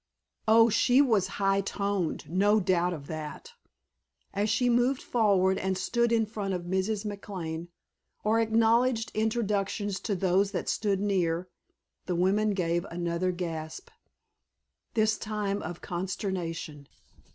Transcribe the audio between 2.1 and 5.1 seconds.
no doubt of that! As she moved